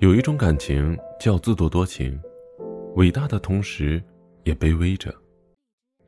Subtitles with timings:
[0.00, 2.16] 有一种感情叫自作多情，
[2.94, 4.00] 伟大的同时
[4.44, 5.12] 也卑微着。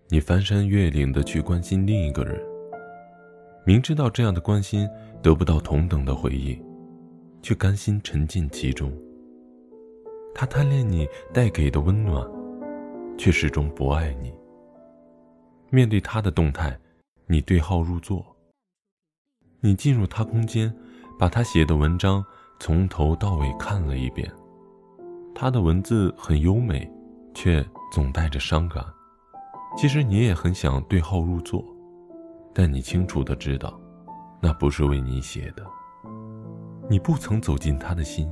[0.08, 2.40] 你翻山越岭的去关心另一个人，
[3.66, 4.88] 明知道这样的关心
[5.21, 6.64] 得不到同等的回应，
[7.42, 8.96] 却甘心沉浸其中。
[10.33, 12.25] 他贪恋你带给的温暖，
[13.19, 14.33] 却始终不爱你。
[15.69, 16.79] 面对他的动态，
[17.27, 18.25] 你对号入座。
[19.59, 20.73] 你进入他空间，
[21.19, 22.25] 把他写的文章。
[22.61, 24.30] 从头到尾看了一遍，
[25.34, 26.89] 他的文字很优美，
[27.33, 28.84] 却总带着伤感。
[29.79, 31.65] 其实你也很想对号入座，
[32.53, 33.81] 但你清楚的知道，
[34.43, 35.65] 那不是为你写的。
[36.87, 38.31] 你不曾走进他的心。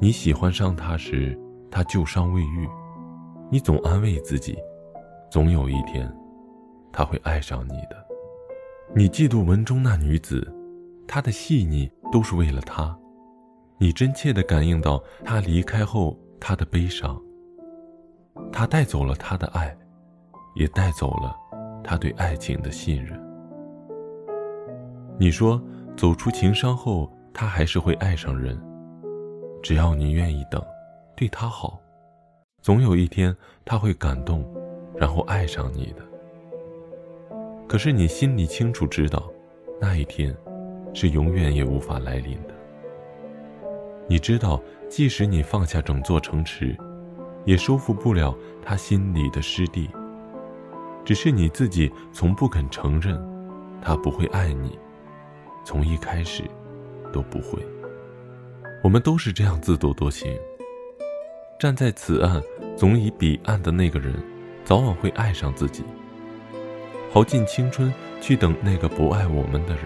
[0.00, 1.38] 你喜欢上他时，
[1.70, 2.68] 他旧伤未愈，
[3.48, 4.58] 你总安慰自己，
[5.30, 6.12] 总有一天，
[6.90, 8.04] 他会爱上你的。
[8.92, 10.52] 你嫉妒文中那女子，
[11.06, 11.90] 他的细腻。
[12.12, 12.94] 都是为了他，
[13.78, 17.18] 你真切地感应到他离开后他的悲伤。
[18.52, 19.74] 他带走了他的爱，
[20.54, 21.34] 也带走了
[21.82, 23.18] 他对爱情的信任。
[25.18, 25.58] 你说
[25.96, 28.60] 走出情伤后，他还是会爱上人，
[29.62, 30.62] 只要你愿意等，
[31.16, 31.80] 对他好，
[32.60, 34.44] 总有一天他会感动，
[34.98, 36.02] 然后爱上你的。
[37.66, 39.32] 可是你心里清楚知道，
[39.80, 40.36] 那一天。
[40.94, 42.54] 是永远也无法来临的。
[44.08, 46.76] 你知道，即使你放下整座城池，
[47.44, 49.88] 也收复不了他心里的失地。
[51.04, 53.20] 只是你自己从不肯承认，
[53.80, 54.78] 他不会爱你，
[55.64, 56.42] 从一开始
[57.12, 57.58] 都不会。
[58.82, 60.36] 我们都是这样自作多情。
[61.58, 62.42] 站在此岸，
[62.76, 64.14] 总以彼岸的那个人，
[64.64, 65.84] 早晚会爱上自己。
[67.12, 69.84] 耗尽青春去等那个不爱我们的人。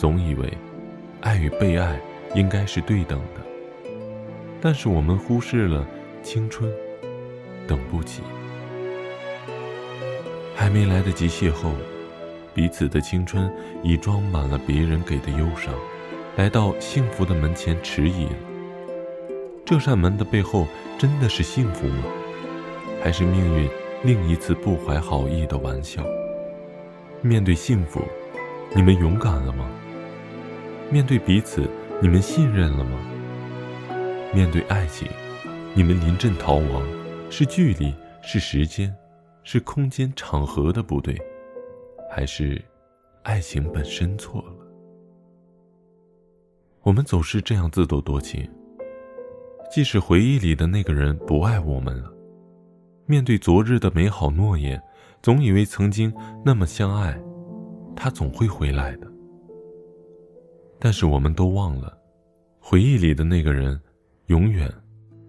[0.00, 0.50] 总以为，
[1.20, 2.00] 爱与被爱
[2.34, 3.42] 应该是对等的，
[4.58, 5.86] 但是我们忽视了
[6.22, 6.72] 青春，
[7.68, 8.22] 等不起，
[10.56, 11.72] 还没来得及邂逅，
[12.54, 13.52] 彼此的青春
[13.82, 15.74] 已装满了别人给的忧伤，
[16.34, 18.36] 来到幸福的门前迟疑了。
[19.66, 22.04] 这扇门的背后真的是幸福吗？
[23.02, 23.68] 还是命运
[24.02, 26.02] 另一次不怀好意的玩笑？
[27.20, 28.00] 面对幸福，
[28.74, 29.66] 你们勇敢了吗？
[30.92, 31.70] 面对彼此，
[32.02, 32.98] 你们信任了吗？
[34.34, 35.08] 面对爱情，
[35.72, 36.84] 你们临阵逃亡，
[37.30, 38.92] 是距离，是时间，
[39.44, 41.16] 是空间场合的不对，
[42.10, 42.60] 还是
[43.22, 44.52] 爱情本身错了？
[46.82, 48.48] 我们总是这样自作多情。
[49.70, 52.12] 即使回忆里的那个人不爱我们了，
[53.06, 54.82] 面对昨日的美好诺言，
[55.22, 56.12] 总以为曾经
[56.44, 57.16] 那么相爱，
[57.94, 59.09] 他总会回来的。
[60.82, 61.96] 但是我们都忘了，
[62.58, 63.78] 回忆里的那个人，
[64.28, 64.66] 永远，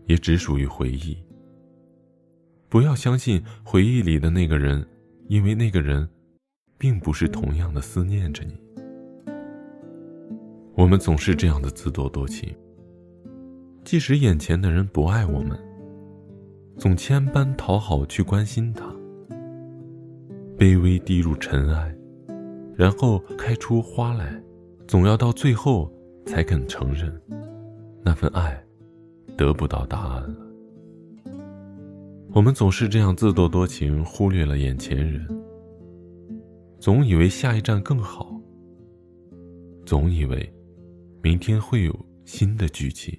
[0.06, 1.18] 也只属于回忆。
[2.70, 4.88] 不要相信回忆里的那个人，
[5.28, 6.08] 因为那个人，
[6.78, 8.58] 并不是同样的思念着你。
[10.74, 12.56] 我们总是这样的自作多情。
[13.84, 15.60] 即使眼前的人不爱我们，
[16.78, 18.86] 总千般讨好去关心他，
[20.58, 21.94] 卑微低入尘埃，
[22.74, 24.42] 然后开出花来。
[24.92, 25.90] 总要到最后
[26.26, 27.10] 才肯承认，
[28.04, 28.62] 那份爱
[29.38, 30.36] 得不到答案了。
[32.34, 35.26] 我们总是这样自作多情，忽略了眼前人。
[36.78, 38.38] 总以为下一站更好，
[39.86, 40.54] 总以为
[41.22, 43.18] 明天会有新的剧情，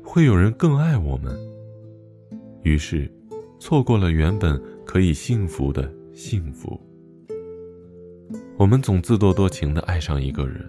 [0.00, 1.36] 会有人更爱我们。
[2.62, 3.12] 于是，
[3.58, 6.80] 错过了原本可以幸福的幸福。
[8.56, 10.64] 我们总自作多情的爱上一个人。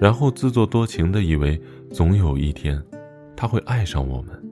[0.00, 2.82] 然后自作多情的以为，总有一天，
[3.34, 4.50] 他会爱上我们。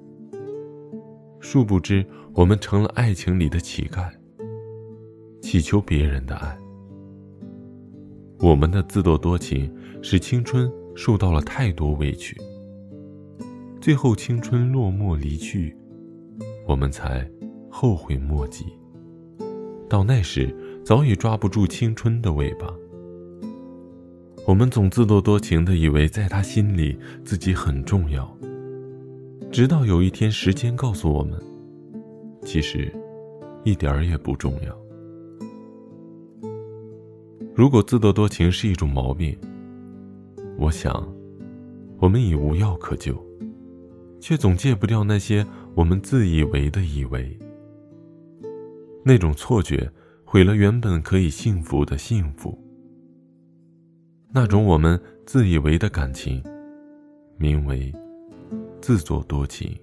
[1.40, 4.10] 殊不知，我们成了爱情里的乞丐，
[5.42, 6.58] 乞求别人的爱。
[8.40, 9.70] 我们的自作多情，
[10.02, 12.36] 使青春受到了太多委屈。
[13.80, 15.76] 最后，青春落寞离去，
[16.66, 17.30] 我们才
[17.70, 18.64] 后悔莫及。
[19.90, 22.66] 到那时，早已抓不住青春的尾巴。
[24.46, 28.30] 我们总自作多情的以为，在他心里自己很重要，
[29.50, 31.42] 直到有一天，时间告诉我们，
[32.42, 32.92] 其实
[33.64, 34.78] 一点儿也不重要。
[37.54, 39.34] 如果自作多情是一种毛病，
[40.58, 41.10] 我想，
[41.98, 43.16] 我们已无药可救，
[44.20, 47.34] 却总戒不掉那些我们自以为的以为。
[49.02, 49.90] 那种错觉，
[50.22, 52.58] 毁了原本可以幸福的幸福。
[54.36, 56.42] 那种我们自以为的感情，
[57.38, 57.94] 名为
[58.80, 59.78] 自作多情。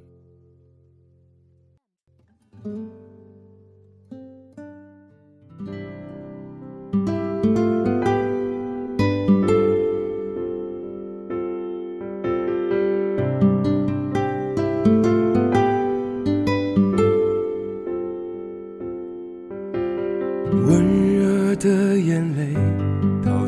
[20.68, 22.54] 温热的眼泪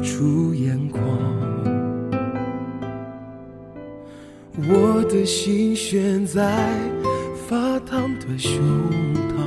[0.03, 1.01] 出眼眶，
[4.67, 6.69] 我的心悬在
[7.47, 8.59] 发烫的胸
[9.29, 9.39] 膛，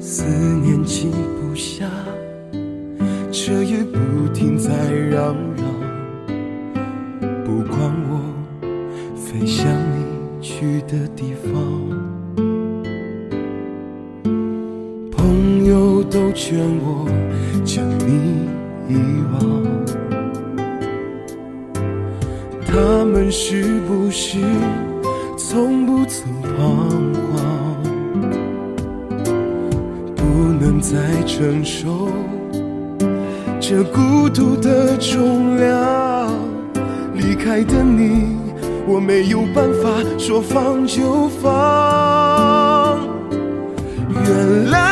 [0.00, 1.88] 思念静不下，
[3.30, 5.64] 彻夜不停在嚷嚷，
[7.44, 7.78] 不管
[8.10, 8.20] 我
[9.14, 12.21] 飞向你去的地方。
[16.32, 17.06] 劝我
[17.64, 18.48] 将你
[18.88, 18.96] 遗
[19.32, 19.40] 忘，
[22.66, 24.38] 他们是不是
[25.36, 27.82] 从不曾彷徨？
[30.16, 30.22] 不
[30.58, 32.08] 能再承受
[33.60, 36.32] 这孤独的重量，
[37.14, 38.36] 离开的你，
[38.86, 39.88] 我没有办法
[40.18, 42.98] 说放就放。
[44.24, 44.91] 原来。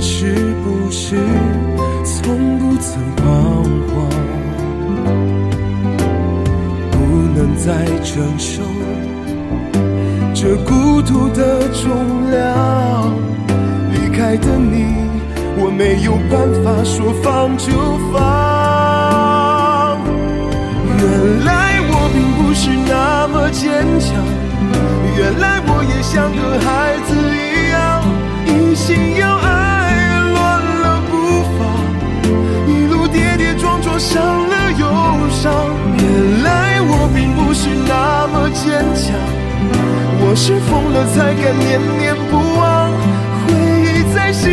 [0.00, 1.16] 是不是
[2.04, 3.24] 从不曾彷
[3.88, 3.94] 徨？
[6.90, 6.96] 不
[7.34, 8.62] 能再承受
[10.34, 13.12] 这孤独的重量，
[13.92, 14.84] 离开的你，
[15.58, 17.72] 我没有办法说放就
[18.12, 18.14] 放。
[20.98, 21.50] 原来
[21.88, 21.92] 我。
[22.16, 24.08] 并不是那么坚强，
[25.18, 27.10] 原来我也像个孩子
[34.06, 34.86] 伤了忧
[35.30, 35.42] 伤。
[35.98, 38.62] 原来我并不是那么坚
[38.94, 39.04] 强，
[40.22, 41.68] 我是疯了才敢念
[41.98, 42.92] 念不忘，
[43.42, 43.46] 回
[43.82, 44.52] 忆在心